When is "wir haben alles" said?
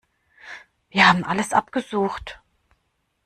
0.89-1.53